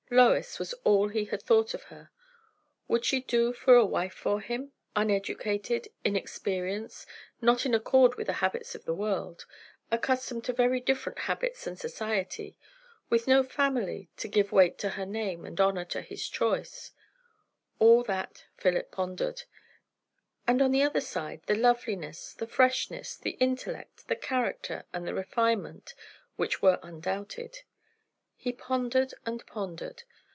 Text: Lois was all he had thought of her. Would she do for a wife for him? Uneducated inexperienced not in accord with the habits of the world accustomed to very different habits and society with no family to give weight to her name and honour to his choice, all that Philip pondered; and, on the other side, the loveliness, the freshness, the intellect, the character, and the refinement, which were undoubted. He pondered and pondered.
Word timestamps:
Lois 0.13 0.59
was 0.59 0.73
all 0.83 1.07
he 1.07 1.23
had 1.23 1.41
thought 1.41 1.73
of 1.73 1.83
her. 1.83 2.11
Would 2.89 3.05
she 3.05 3.21
do 3.21 3.53
for 3.53 3.75
a 3.75 3.85
wife 3.85 4.13
for 4.13 4.41
him? 4.41 4.73
Uneducated 4.93 5.87
inexperienced 6.03 7.07
not 7.39 7.65
in 7.65 7.73
accord 7.73 8.15
with 8.15 8.27
the 8.27 8.33
habits 8.43 8.75
of 8.75 8.83
the 8.83 8.93
world 8.93 9.45
accustomed 9.89 10.43
to 10.43 10.51
very 10.51 10.81
different 10.81 11.17
habits 11.19 11.65
and 11.65 11.79
society 11.79 12.57
with 13.09 13.25
no 13.25 13.41
family 13.41 14.09
to 14.17 14.27
give 14.27 14.51
weight 14.51 14.77
to 14.79 14.89
her 14.89 15.05
name 15.05 15.45
and 15.45 15.61
honour 15.61 15.85
to 15.85 16.01
his 16.01 16.27
choice, 16.27 16.91
all 17.79 18.03
that 18.03 18.43
Philip 18.57 18.91
pondered; 18.91 19.43
and, 20.45 20.61
on 20.61 20.71
the 20.73 20.83
other 20.83 20.99
side, 20.99 21.41
the 21.45 21.55
loveliness, 21.55 22.33
the 22.33 22.47
freshness, 22.47 23.15
the 23.15 23.37
intellect, 23.39 24.09
the 24.09 24.17
character, 24.17 24.83
and 24.91 25.07
the 25.07 25.13
refinement, 25.13 25.93
which 26.35 26.61
were 26.61 26.81
undoubted. 26.83 27.59
He 28.35 28.51
pondered 28.51 29.13
and 29.23 29.45
pondered. 29.45 30.01